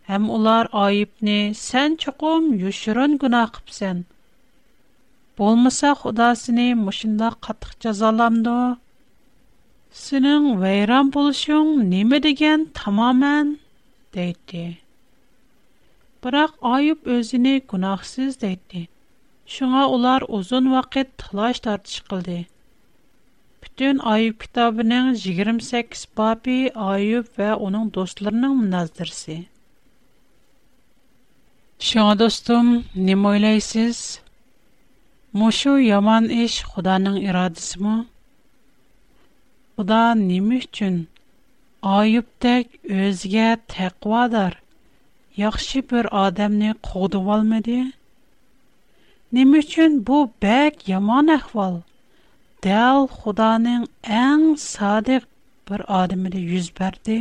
Һәм 0.08 0.24
улар 0.36 0.68
Айбне: 0.86 1.36
"Сән 1.60 1.94
чукым 2.04 2.48
юшырын 2.62 3.14
гына 3.24 3.42
кыпсән. 3.58 4.00
Болмаса 5.42 5.92
Худасының 6.02 6.82
мошында 6.88 7.28
катық 7.48 7.86
язаламды. 7.88 8.56
Синең 10.02 10.50
вайран 10.64 11.14
булшың 11.18 11.70
неме 11.94 12.20
дигән 12.26 12.66
тамамен, 12.82 13.54
диде. 14.18 14.64
Бырақ 16.26 16.58
айып 16.74 17.08
үзене 17.18 17.54
гынаохсыз 17.74 18.40
диде. 18.46 18.84
Шуңа 19.58 19.86
улар 19.98 20.28
узн 20.40 20.70
вакыт 20.76 21.16
талаш 21.24 21.66
тартыш 21.68 22.02
кылды. 22.12 22.40
Пütün 23.62 23.98
Айып 24.10 24.38
китабының 24.44 25.06
28 25.22 26.02
бабы, 26.18 26.56
Айып 26.82 27.30
вә 27.40 27.48
аның 27.56 27.86
дустырлыгын 27.96 28.42
монәздерсе. 28.58 29.36
Чыдастым, 31.86 32.68
нимә 33.08 33.32
уйлайсыз? 33.34 34.02
Бу 35.34 35.50
шу 35.60 35.74
яман 35.86 36.28
эш 36.36 36.58
Худаның 36.70 37.18
ирадысымы? 37.24 37.96
Будан 39.80 40.22
нимә 40.30 40.60
өчен 40.62 41.00
Айып 41.98 42.30
тег 42.46 42.78
үзгә 43.00 43.48
текъвадар? 43.74 44.56
Яхшы 45.44 45.82
бер 45.94 46.10
адамны 46.20 46.74
кугыды 46.90 47.24
алмыйды? 47.36 47.78
Нимә 49.38 49.66
өчен 49.66 50.00
бу 50.12 50.26
яман 50.94 51.38
әһвал? 51.40 51.80
дәл 52.66 53.04
Худаның 53.16 53.82
әң 54.20 54.44
садиқ 54.62 55.26
бір 55.70 55.82
адымыды 55.98 56.40
юз 56.44 56.70
бәрді. 56.80 57.18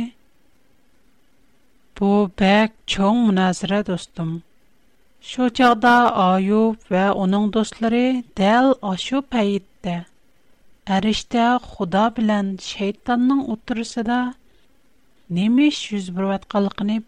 Бұ 1.98 2.16
бәк 2.42 2.74
чоң 2.94 3.20
мұназыра 3.28 3.78
достым. 3.90 4.32
Шо 5.30 5.46
чағда 5.60 5.92
Айуб 6.24 6.90
вә 6.94 7.04
оның 7.24 7.48
достлары 7.56 8.02
дәл 8.40 8.74
ашу 8.92 9.22
пәйітті. 9.34 9.96
Әріште 10.98 11.46
Худа 11.70 12.06
білән 12.18 12.52
шейтанның 12.70 13.44
отырысыда 13.54 14.18
немеш 15.38 15.82
юз 15.94 16.10
бұрватқалықыны 16.18 17.02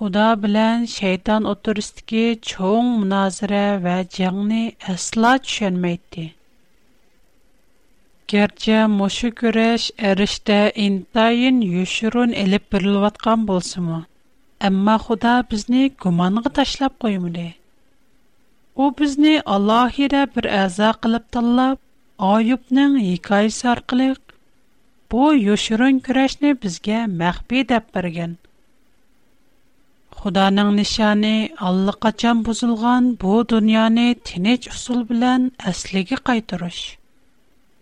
Худа 0.00 0.28
белән 0.42 0.84
Шайтан 0.90 1.46
отырысты 1.50 2.02
ки 2.10 2.20
чөнг 2.50 2.92
муназира 3.00 3.64
ва 3.86 3.96
җангны 4.14 4.60
эслач 4.92 5.50
чын 5.56 5.76
мәйти. 5.82 6.22
Кертә 8.32 8.78
мош 8.94 9.18
күреш 9.42 9.90
эриште 10.12 10.56
ин 10.86 10.96
таен 11.18 11.60
20 11.66 12.16
ел 12.16 12.32
элеп 12.44 12.64
бирелып 12.76 13.20
Әмма 14.70 14.98
Худа 15.04 15.34
безне 15.50 15.90
гуманны 16.06 16.48
ташлап 16.60 16.96
куем 16.98 17.26
О 17.26 18.86
У 18.86 18.90
безне 18.92 19.42
бір 19.44 20.08
ирә 20.08 20.26
бер 20.34 20.46
әза 20.64 20.94
кылып 21.02 21.26
таңлап, 21.30 21.78
Ойупның 22.18 22.98
хикаясы 23.04 23.68
аркылы 23.74 24.16
бу 25.10 25.30
20 25.34 25.78
ел 25.78 26.00
күрешне 26.08 26.54
безгә 26.54 27.06
мәхби 27.06 27.64
дип 27.64 27.92
Xudanın 30.22 30.72
nişanı 30.76 31.34
allaqachon 31.66 32.38
buzilgan 32.46 33.04
bu 33.20 33.32
dunyoni 33.52 34.08
tinch 34.28 34.64
usul 34.74 35.00
bilan 35.10 35.42
asliga 35.68 36.16
qaytarish. 36.28 36.82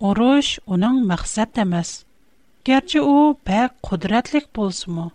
Urush 0.07 0.51
uning 0.73 0.99
maqsad 1.11 1.53
emas. 1.65 1.91
Gerçi 2.69 3.01
u 3.15 3.37
bak 3.49 3.73
qudratlik 3.89 4.47
bolsunmu? 4.57 5.09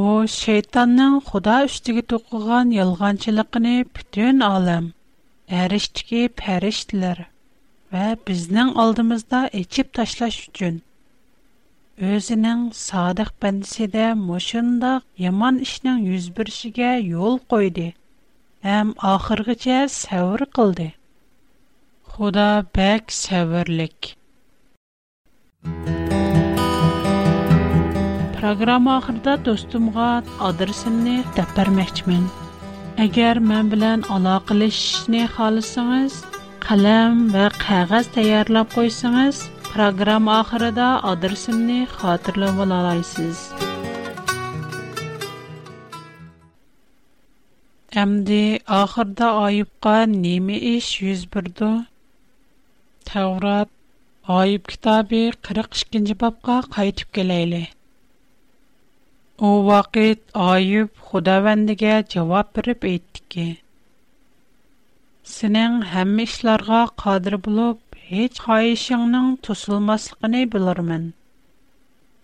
U 0.00 0.02
şeytanning 0.40 1.16
Xudo 1.28 1.56
ustiga 1.68 2.02
to'qigan 2.12 2.66
yolg'onchiligini 2.80 3.76
butun 3.94 4.38
olam, 4.54 4.84
arishtiki 5.62 6.20
farishtalar 6.40 7.18
va 7.92 8.04
bizning 8.26 8.70
oldimizda 8.84 9.40
echib 9.62 9.88
tashlash 9.98 10.38
uchun 10.50 10.74
o'zining 12.02 12.62
sodiq 12.76 13.28
bandisida 13.42 14.06
mushundoq 14.20 15.02
yomon 15.24 15.60
ishning 15.66 16.00
yuz 16.06 16.24
berishiga 16.36 16.94
yo'l 17.00 17.36
qo'ydi 17.52 17.84
ham 18.66 18.90
сәуір 18.98 19.54
savr 19.86 20.42
qildi 20.58 20.88
бәк 22.78 23.04
сәуірлік. 23.18 24.10
savrlik 24.10 24.14
ақырда 28.50 28.78
oxirida 28.96 29.36
do'stimga 29.50 30.10
adresimni 30.50 31.14
deb 31.38 31.48
Әгер 32.98 33.38
agar 33.38 33.40
men 33.52 33.70
bilan 33.70 34.00
ішіне 34.02 35.28
қалысыңыз, 35.36 36.18
qalam 36.66 37.24
va 37.36 37.48
qog'oz 37.64 38.06
tayyorlab 38.16 38.68
qo'ysangiz 38.74 39.42
Программа 39.74 40.34
ахырыда 40.40 40.88
адресымны 41.12 41.78
хатырлы 41.92 42.50
болалайсыз. 42.58 43.38
Әмді 48.02 48.38
ахырда 48.76 49.30
айыпқа 49.48 49.96
неме 50.12 50.60
еш 50.68 50.90
өз 51.14 51.24
бірді? 51.34 51.72
Тәурат, 53.10 53.72
айып 54.36 54.70
кітабы 54.76 55.24
42-нші 55.50 56.18
бапқа 56.22 56.60
қайтып 56.78 57.10
келейлі. 57.18 57.64
О 59.42 59.50
вақыт 59.72 60.22
айып 60.44 61.02
худавендіге 61.10 61.98
жауап 62.14 62.54
біріп 62.60 62.86
еттіке. 62.94 63.48
Сінің 65.34 65.82
әмі 66.04 66.28
ішларға 66.30 66.84
қадыр 67.00 67.40
бұлып, 67.48 67.82
Еч 68.10 68.34
خایشیان 68.44 69.10
نان 69.12 69.26
تسل 69.42 69.72
مسلق 69.78 70.24
نی 70.32 70.44
بلرمن. 70.52 71.04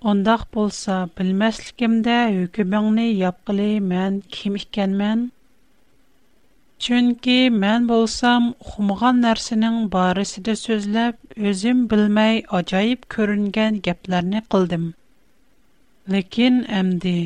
آن 0.09 0.19
دخ 0.23 0.43
بولسا 0.55 0.97
بل 1.17 1.33
مسل 1.41 1.65
کم 1.79 1.95
ده 2.05 2.19
یک 2.41 2.61
بعنی 2.73 3.09
یابقلی 3.23 3.71
من 3.91 4.13
کیمی 4.33 4.61
کن 4.75 4.91
من. 5.01 5.21
چونکی 6.83 7.39
من 7.49 7.81
بولسام 7.89 8.43
خمگان 8.69 9.15
نرسنن 9.25 9.89
بارسید 9.95 10.49
سوزل 10.55 10.97
بزیم 11.43 11.79
بل 11.91 12.03
می 12.17 12.33
آجایب 12.59 13.01
کرنگن 13.13 13.73
گپلر 13.87 14.23
نی 14.33 14.41
قلدم. 14.51 14.87
لکن 16.09 16.55
امده 16.69 17.19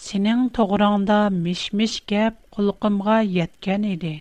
Синиң 0.00 0.42
тоғранда 0.56 1.16
миш-миш 1.46 1.94
кәп 2.10 2.36
қылгымға 2.56 3.16
яткән 3.26 3.82
іди. 3.88 4.12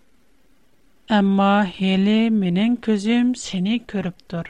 Амма 1.17 1.51
хели 1.77 2.15
минин 2.39 2.75
көзім 2.87 3.29
сини 3.43 3.77
көріп 3.93 4.17
тұр. 4.33 4.47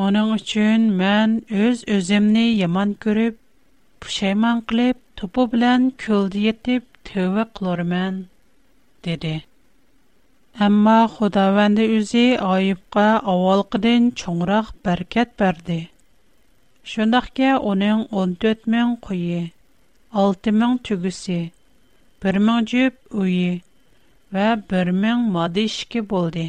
Муның 0.00 0.30
учын 0.36 0.84
мән 1.00 1.34
өз-өзімні 1.62 2.44
яман 2.60 2.92
көріп, 3.06 3.36
пушайман 4.06 4.62
кіліп, 4.72 4.96
тупу 5.20 5.46
білян 5.56 5.90
көлді 6.04 6.44
етіп 6.54 6.84
төві 7.10 7.44
қылор 7.60 7.82
мән, 7.94 8.22
диди. 9.08 9.34
Амма 10.68 10.98
худа 11.16 11.48
вәнди 11.58 11.84
үзі 11.98 12.24
айыпқа 12.52 13.08
авал 13.34 13.66
қидын 13.74 14.08
чоңрах 14.22 14.70
бәркәт 14.86 15.34
оның 17.70 19.46
6 20.18 20.48
мең 20.60 20.72
түгісі, 20.86 21.34
1 22.28 22.38
мең 22.46 22.64
жүп 22.70 22.94
үйі 23.24 23.50
вә 24.36 24.46
1 24.78 24.88
мең 25.04 25.20
мады 25.36 25.62
ішкі 25.70 26.00
болды. 26.12 26.46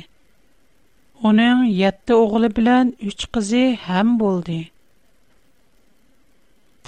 Оның 1.32 1.62
7 1.82 2.14
оғылы 2.16 2.50
білән 2.60 2.90
3 3.04 3.28
қызы 3.38 3.62
хәм 3.84 4.16
болды. 4.24 4.58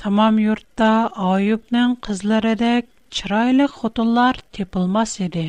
Тамам 0.01 0.41
юртта 0.45 0.89
Айубның 1.27 1.93
қызлары 2.09 2.55
дәк 2.63 2.89
чырайлы 3.19 3.69
құтылар 3.77 4.41
тепілмас 4.57 5.13
еді. 5.27 5.45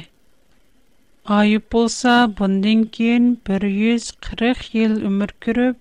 Айып 1.38 1.70
болса, 1.76 2.18
бұндын 2.42 2.84
кейін 2.98 3.32
140 3.48 4.70
ел 4.84 5.00
өмір 5.08 5.32
күріп, 5.46 5.80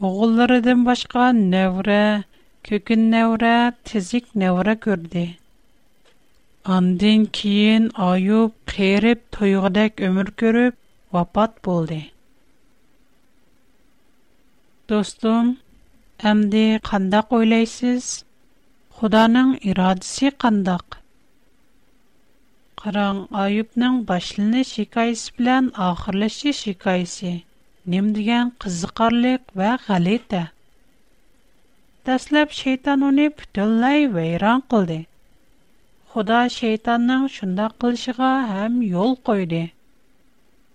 оғылырыдың 0.00 0.86
башқа 0.88 1.34
нәуірі, 1.42 2.02
Күкүн 2.66 3.00
нәүрә, 3.12 3.52
тезік 3.90 4.26
нәүрә 4.40 4.72
көрді. 4.82 5.22
Андын 6.74 7.24
кейін 7.38 7.88
айып, 8.08 8.52
қейріп, 8.72 9.24
тойуғдәк 9.36 9.98
өмір 10.08 10.30
көріп, 10.42 10.76
вапат 11.16 11.56
болды. 11.68 11.98
Достым, 14.92 15.50
әмді 16.32 16.62
қандақ 16.90 17.34
ойлайсыз, 17.40 18.12
құданың 19.00 19.50
ирадысы 19.72 20.30
қандақ. 20.46 21.00
Қыран 22.84 23.24
айыпның 23.46 23.98
башылыны 24.12 24.62
шикайысы 24.72 25.34
білән 25.40 25.72
ақырлышы 25.90 26.54
шикайысы, 26.64 27.34
немдіген 27.96 28.54
қызықарлық 28.66 29.56
вә 29.62 29.76
ғалет 29.90 30.40
دستلاب 32.06 32.50
شیطانو 32.50 33.10
نی 33.16 33.28
پتلای 33.28 34.06
ویران 34.14 34.62
کرد. 34.70 35.06
خدا 36.08 36.48
شیطان 36.56 37.06
نم 37.06 37.26
شند 37.26 37.60
قلشگا 37.78 38.32
yol 38.48 38.72
یول 38.82 39.14
کرد. 39.26 39.68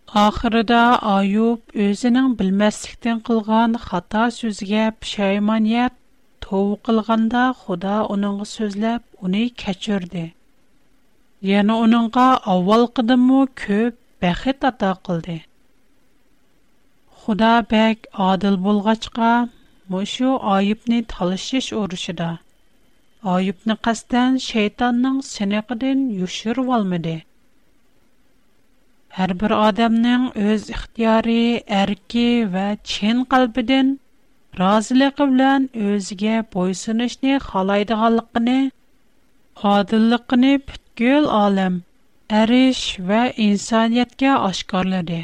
آخر 0.08 0.62
دا 0.64 0.94
آیوب 1.02 1.62
از 1.76 2.06
نم 2.06 2.36
بل 2.36 2.52
مسکتن 2.54 3.18
قلگان 3.20 3.78
خطا 3.78 4.30
سوزگپ 4.30 4.94
شایمانیت 5.04 5.92
تو 6.42 6.80
قلگندا 6.84 7.54
خدا 7.54 8.02
اونو 8.06 8.46
سوزلپ 8.46 9.02
اونی 9.20 9.50
کشورد. 9.50 10.32
یعنی 11.42 11.72
اونو 11.72 12.10
کا 12.10 12.42
اول 12.48 12.86
قدمو 12.96 13.46
کب 13.48 13.94
بخت 14.22 14.66
mushu 19.92 20.30
oyibni 20.54 20.98
talashish 21.12 21.68
urushida 21.82 22.28
oyibni 23.34 23.76
qasdan 23.88 24.40
shaytonning 24.46 25.20
siniqidan 25.28 26.02
yushirib 26.22 26.72
olmadi 26.78 27.14
har 29.20 29.34
bir 29.44 29.52
odamning 29.60 30.26
o'z 30.48 30.66
ixtiyori 30.76 31.40
erki 31.84 32.26
va 32.58 32.66
chin 32.94 33.24
qalbidan 33.36 33.94
roziligi 34.62 35.24
bilan 35.32 35.70
o'ziga 35.92 36.36
bo'ysunishni 36.58 37.40
xohlaydiganligini 37.48 38.60
odilligini 39.78 40.52
butkul 40.68 41.32
olam 41.40 41.80
arish 42.44 42.86
va 43.14 43.24
insoniyatga 43.48 44.36
oshkorladi 44.52 45.24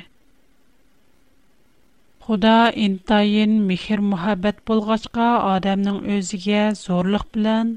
Худа 2.24 2.60
интайын 2.86 3.54
михир 3.70 4.02
мухаббат 4.10 4.62
болгачка 4.70 5.24
адамның 5.56 5.96
өзіге 6.18 6.60
зорлық 6.82 7.26
білән, 7.38 7.72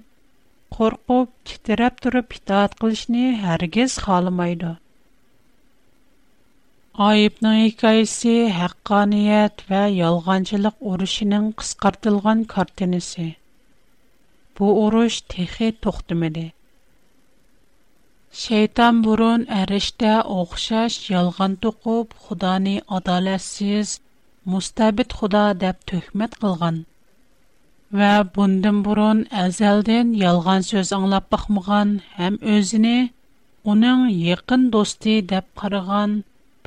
қорқып, 0.77 1.33
читерап 1.53 1.97
тұрып, 2.05 2.37
итаат 2.39 2.77
қылышны 2.83 3.25
әргіз 3.55 3.97
қалымайды. 4.05 4.71
Айыпның 7.09 7.65
икайысы 7.73 8.37
әққаниет 8.69 9.67
вә 9.73 9.83
ялғанчылық 9.97 10.79
орышының 10.93 11.51
қысқартылған 11.63 12.47
картинесі. 12.55 13.29
Бу 14.61 14.71
орыш 14.87 15.19
техе 15.35 15.73
тоқтымеді. 15.89 16.47
Шейтан 18.47 19.03
бұрын 19.09 19.49
әріште 19.65 20.15
оқшаш 20.39 21.01
ялған 21.17 21.61
тұқып, 21.67 22.19
худаны 22.29 22.81
адалетсіз 23.01 23.99
mustabit 24.53 25.11
xuda 25.19 25.45
deb 25.63 25.79
tökmät 25.91 26.37
kılğan 26.43 26.77
və 28.01 28.11
bundan 28.37 28.77
buron 28.87 29.23
ezelden 29.45 30.13
yalğan 30.21 30.67
söz 30.69 30.93
aңlap 30.99 31.27
bəkməğan 31.35 31.95
həm 32.19 32.37
özünü 32.55 32.93
onun 33.73 34.05
yığın 34.23 34.69
dostı 34.77 35.15
deb 35.35 35.49
qırğan 35.63 36.15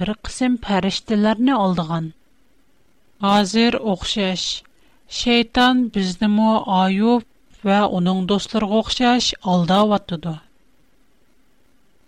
bir 0.01 0.11
qism 0.27 0.59
fərishtilərnə 0.67 1.55
aldığın. 1.65 2.09
Həzir 3.27 3.79
oqşaş 3.93 4.43
şeytan 5.21 5.79
biznim 5.95 6.37
o 6.51 6.51
Ayub 6.83 7.23
və 7.67 7.79
onun 7.99 8.19
dostlara 8.29 8.67
oqşaş 8.81 9.31
aldadıdı. 9.53 10.35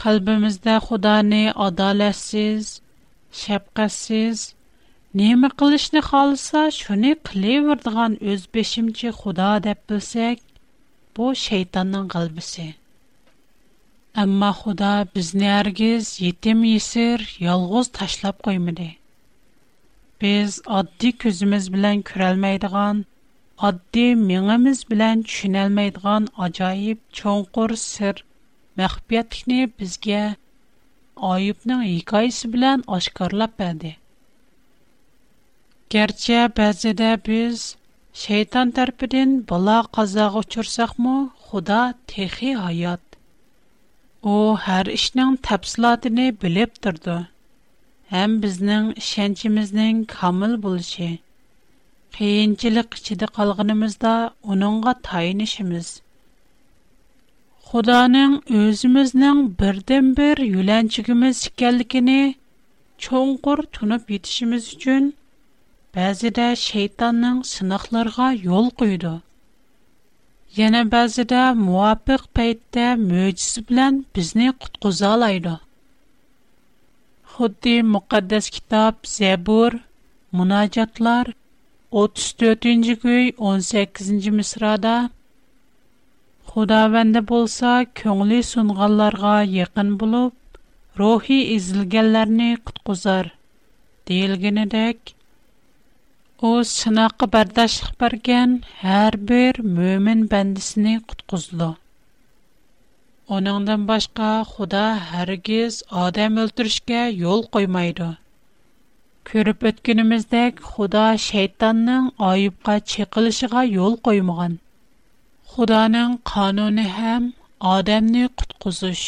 Qalbımızda 0.04 0.76
xudanı 0.90 1.44
adalətsiz, 1.68 2.70
şəfqətsiz 3.44 4.38
Nima 5.13 5.50
qilishni 5.60 6.00
xohlasa, 6.10 6.60
shuni 6.74 7.10
qilaveradigan 7.30 8.13
o'z 8.34 8.43
beshimchi 8.58 9.10
xudo 9.17 9.47
deb 9.65 9.80
bilsak, 9.91 10.39
bu 11.17 11.32
shaytonning 11.41 12.06
qalbisi. 12.13 12.67
Ammo 14.24 14.52
xudo 14.62 14.91
bizni 15.17 15.50
ergiz, 15.58 16.06
yetim 16.28 16.63
yesir, 16.69 17.26
yolg'iz 17.47 17.91
tashlab 18.00 18.39
qo'ymadi. 18.47 18.88
Biz 20.24 20.56
oddiy 20.80 21.15
ko'zimiz 21.26 21.67
bilan 21.78 22.06
ko'rolmaydigan, 22.12 23.04
oddiy 23.71 24.12
mingimiz 24.30 24.86
bilan 24.93 25.26
tushunolmaydigan 25.30 26.32
ajoyib 26.47 27.04
cho'nqur 27.21 27.76
sir 27.88 28.24
maxfiyatlikni 28.84 29.60
bizga 29.84 30.24
oyibning 31.34 31.86
hikoyasi 31.89 32.54
bilan 32.56 32.88
oshkorlab 33.00 33.60
berdi. 33.63 33.97
گەرچە 35.93 36.41
بەزىدە 36.58 37.08
بىز 37.30 37.62
شەيتان 38.19 38.69
تەرىپىدىن 38.75 39.32
بالا 39.49 39.75
قازاغا 39.97 40.43
ئۇچرىساقمۇ 40.45 41.15
خۇدا 41.47 41.80
تېخى 42.12 42.51
ھايات 42.60 43.17
ئۇ 44.30 44.36
ھەر 44.67 44.91
ئىشنىڭ 44.93 45.34
تەپسىلاتىنى 45.49 46.27
بىلىپ 46.45 46.80
تۇرىدۇ 46.86 47.17
ھەم 48.13 48.38
بىزنىڭ 48.47 48.88
ئىشەنچىمىزنىڭ 49.04 49.99
كامىل 50.15 50.56
بولۇشى 50.67 51.10
qiyinchilik 52.15 52.95
ichida 52.99 53.27
qolganimizda 53.39 54.13
uningga 54.56 54.93
tayinishimiz 55.10 55.91
xudoning 57.71 58.34
o'zimizning 58.62 59.39
birdan 59.62 60.10
bir 60.17 60.41
yo'lanchigimiz 60.56 61.39
ekanligini 61.51 62.17
cho'nqur 63.08 63.63
tunib 63.77 64.12
yetishimiz 64.15 64.67
uchun 64.77 65.10
ba'zida 65.97 66.43
shaytonning 66.60 67.39
sinoqlarga 67.47 68.27
yo'l 68.43 68.67
qo'ydi 68.82 69.10
yana 70.60 70.84
ba'zida 70.93 71.39
muvofiq 71.63 72.21
paytda 72.39 72.86
mo'jiza 73.01 73.63
bilan 73.71 73.97
bizni 74.19 74.47
qutquza 74.62 75.10
oladi 75.17 75.56
xuddi 77.34 77.73
muqaddas 77.97 78.47
kitob 78.60 79.04
zabur 79.17 79.77
munojotlar 80.41 81.34
34-нче 82.06 82.95
көй 83.06 83.23
18-нче 83.54 84.30
мисрада 84.39 84.95
Худавенде 86.54 87.19
булса 87.34 87.71
көңле 88.04 88.39
сунганларга 88.54 89.36
якын 89.63 89.91
булып, 90.06 90.36
рухи 91.04 91.38
изилгәнләрне 91.58 92.49
куткызар, 92.69 93.30
диелгенедәк 94.12 95.13
О, 96.41 96.51
сынақы 96.67 97.27
бардашық 97.34 97.89
барген, 98.04 98.54
Хар 98.80 99.13
бір 99.32 99.58
мөмін 99.73 100.21
бандысыни 100.32 100.93
кудкузлу. 101.12 101.67
Оныңдан 103.38 103.84
башка, 103.89 104.32
Худа 104.54 104.82
харгез 105.12 105.77
адам 106.06 106.39
өлтүршке 106.45 107.04
Ёл 107.19 107.43
коймайды. 107.58 108.08
Көріп, 109.30 109.67
өткеніміздек, 109.73 110.63
Худа 110.71 111.06
шайтанның 111.27 112.10
айыпка 112.32 112.80
Чекылышыга 112.95 113.62
ёл 113.75 113.99
коймаған. 114.10 114.58
Худаның 115.54 116.17
кануны 116.34 116.88
хэм 116.97 117.30
адамны 117.75 118.25
кудкузуш. 118.41 119.06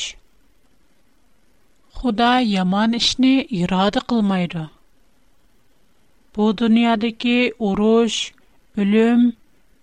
Худа 1.97 2.35
яман 2.51 2.93
ішни 3.01 3.35
Ирады 3.63 4.05
кылмайды. 4.05 4.67
Bu 6.37 6.45
dunyodagi 6.59 7.35
urush, 7.65 8.19
o'lim, 8.83 9.19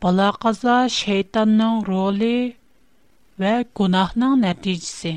balo 0.04 0.24
qazo 0.44 0.78
shaytonning 0.94 1.76
roli 1.88 2.32
va 3.42 3.52
gunohning 3.80 4.34
natijasi. 4.44 5.12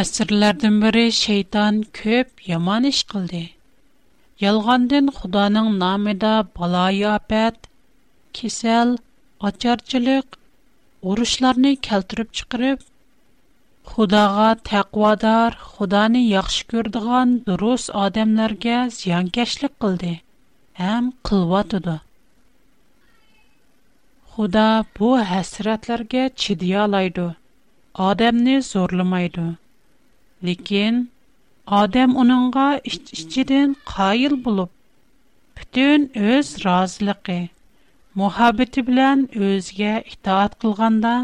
Asrlardan 0.00 0.76
beri 0.82 1.06
shayton 1.20 1.78
ko'p 2.00 2.44
yomon 2.50 2.88
ish 2.92 3.00
qildi. 3.14 3.42
Yolg'ondan 4.44 5.08
Xudoning 5.20 5.70
nomida 5.84 6.34
balo-ofat, 6.58 7.58
kasal, 8.40 8.90
ocharchilik, 9.50 10.28
urushlarni 11.12 11.72
keltirib 11.90 12.28
chiqarib, 12.40 12.78
xudoga 13.90 14.46
taqvodor 14.68 15.50
xudoni 15.72 16.22
yaxshi 16.36 16.62
ko'radigan 16.72 17.28
durust 17.50 17.88
odamlarga 18.04 18.78
ziyonkashlik 18.96 19.74
qildi 19.84 20.10
ham 20.80 21.04
qilvotidi 21.28 21.94
xudo 24.34 24.64
bu 24.98 25.10
hasratlarga 25.32 26.24
chidayolaydi 26.44 27.26
odamni 28.08 28.56
zo'rlamaydi 28.70 29.46
lekin 30.50 30.94
odam 31.82 32.10
uningga 32.24 32.66
ich 32.92 32.98
ichidan 33.22 33.76
qoyil 33.94 34.34
bo'lib 34.48 34.72
butun 35.60 36.08
o'z 36.32 36.48
roziligi 36.66 37.40
muhabbati 38.24 38.84
bilan 38.90 39.22
o'ziga 39.50 39.94
itoat 40.16 40.58
qilganda 40.66 41.14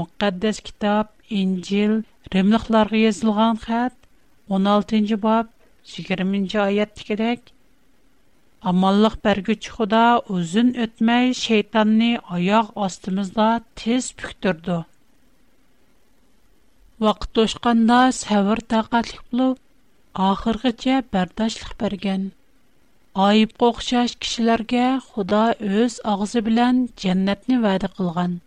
muqaddas 0.00 0.58
kitob 0.70 1.14
İncil, 1.30 2.02
Rimliqlarga 2.34 2.96
yazılğan 2.96 3.56
xat 3.56 3.92
16-cı 4.50 5.18
bab 5.24 5.48
20-ci 5.92 6.58
ayətdikidək 6.68 7.48
Аманлык 8.70 9.16
бергүч 9.26 9.66
Худа 9.74 10.04
узун 10.34 10.70
өтмәй 10.84 11.32
шейтанны 11.40 12.08
аяк 12.36 12.70
астымызда 12.86 13.48
тез 13.82 14.08
пүктүрдү. 14.20 14.78
Вакыт 17.04 17.32
тошканда 17.38 17.98
сәвр 18.18 18.62
тақатлык 18.74 19.22
булып, 19.30 19.60
ахыргыча 20.30 20.96
бардашлык 21.14 21.76
берген. 21.84 22.26
Айып 23.28 23.54
кокшаш 23.62 24.16
кишиләргә 24.16 24.86
Худа 25.12 25.44
өз 25.74 26.00
агызы 26.14 26.42
белән 26.50 26.86
дәннәтне 27.04 27.60
вәгъдә 27.68 27.92
кылган. 27.98 28.40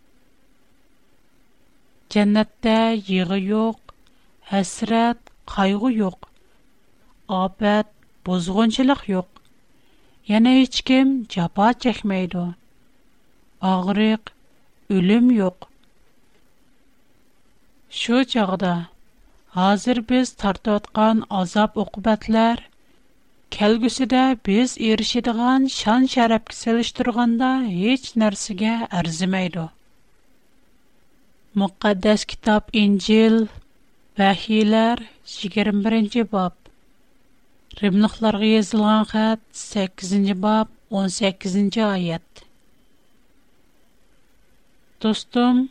Cennette 2.10 2.98
yığı 3.06 3.40
yok, 3.40 3.76
hasret, 4.42 5.16
kaygı 5.46 5.92
yok, 5.92 6.28
abet, 7.28 7.86
bozgunçılık 8.26 9.08
yok. 9.08 9.28
Yine 10.26 10.60
hiç 10.60 10.80
kim 10.80 11.26
cepa 11.26 11.72
çekmeydi. 11.72 12.38
Ağırık, 13.60 14.20
ölüm 14.90 15.30
yok. 15.30 15.70
Şu 17.90 18.24
çağda, 18.24 18.86
hazır 19.48 20.08
biz 20.08 20.32
tartıvatkan 20.32 21.24
azap 21.30 21.76
okubetler, 21.76 22.68
kelgüsü 23.50 24.10
de 24.10 24.36
biz 24.46 24.78
erişidigan 24.78 25.66
şan 25.66 26.04
şarap 26.06 26.50
kiseliştirganda 26.50 27.60
hiç 27.64 28.16
nersige 28.16 28.88
Muqaddas 31.58 32.22
Kitab 32.30 32.68
İncil 32.72 33.48
Vəhiylər 34.14 35.00
21-ci 35.30 36.22
bab 36.30 36.54
Rimliqlərə 37.82 38.50
yazılan 38.52 39.08
xətt 39.12 39.56
8-ci 39.62 40.36
bab 40.44 40.68
18-ci 41.02 41.80
ayət 41.86 42.44
Dostum, 45.02 45.64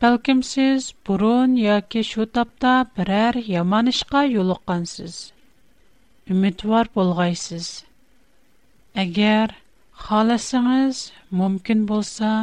bəlkəm 0.00 0.40
siz 0.52 0.86
burun 1.04 1.58
yoki 1.60 2.00
şu 2.12 2.24
tapda 2.38 2.72
birər 2.96 3.36
yaman 3.50 3.92
işqa 3.92 4.22
yoluqqansız. 4.36 5.18
Ümidvar 6.32 6.88
bolğaysız. 6.94 7.68
Əgər 9.04 9.52
xalasanız, 10.06 11.04
mümkün 11.30 11.84
bolsa, 11.92 12.34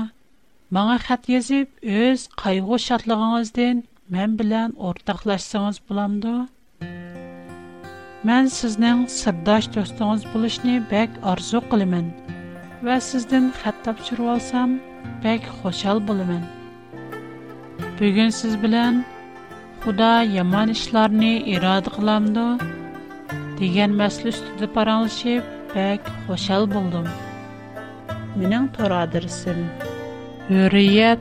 Маңа 0.76 0.96
хат 1.00 1.28
язып, 1.32 1.70
өз 1.90 2.24
кайгы 2.40 2.76
шатлыгыңыздан 2.86 3.78
мен 4.16 4.34
белән 4.40 4.74
ортаклашсаңыз 4.88 5.78
буламды? 5.92 6.34
Мен 8.28 8.50
сезнең 8.52 9.06
сырдаш 9.14 9.70
достугыз 9.78 10.26
булышны 10.34 10.74
бәк 10.92 11.16
арзу 11.32 11.62
кылымын 11.72 12.10
ва 12.82 12.98
сездән 13.06 13.48
хат 13.62 13.80
тапшырып 13.88 14.34
алсам, 14.34 14.76
бәк 15.24 15.48
хошал 15.62 16.04
булымын. 16.10 16.44
Бүген 18.02 18.36
сез 18.42 18.60
белән 18.66 19.00
Худа 19.86 20.12
яман 20.36 20.76
эшләрне 20.76 21.32
ирада 21.54 21.96
кыламды 21.96 22.48
дигән 23.62 23.96
мәсьәлә 24.04 24.36
үстендә 24.36 24.68
параңлашып, 24.76 25.56
бәк 25.72 26.12
хошал 26.28 26.68
булдым. 26.68 27.08
Минең 28.36 28.68
тор 28.78 28.98
адресым 29.06 29.70
ویریت 30.50 31.18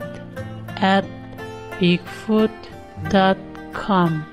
اد 0.81 1.03
بیگفود 1.79 2.49
دات 3.09 3.37
کام 3.73 4.25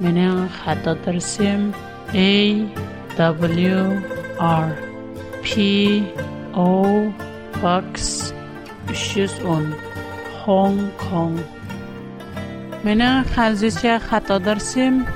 من 0.00 0.48
خطا 0.48 0.94
درسیم 0.94 1.74
ای 2.12 2.66
دابلیو 3.16 3.84
آر 4.38 4.72
پی 5.42 6.04
او 6.54 7.12
باکس 7.62 8.32
310 8.94 9.72
خونگ 10.38 10.80
خونگ 10.98 11.38
من 12.84 13.22
خلزیشه 13.22 13.98
خطا 13.98 14.38
درسیم 14.38 15.06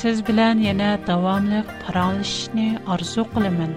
siz 0.00 0.20
bilan 0.28 0.58
yana 0.68 0.90
davomliq 1.06 1.72
paranglashishni 1.86 2.68
orzu 2.94 3.24
qilaman 3.32 3.72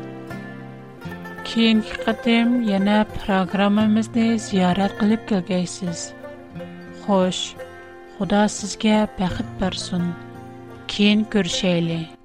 keyingi 1.50 1.98
qatim 2.06 2.54
yana 2.70 2.96
programmamizni 3.18 4.28
ziyorat 4.46 4.96
qilib 5.02 5.26
kelgaysiz 5.34 6.06
xo'sh 7.08 7.44
xudo 8.16 8.46
sizga 8.58 9.04
baxt 9.22 9.52
bersin 9.66 10.08
keyin 10.96 11.28
ko'rishaylik 11.36 12.20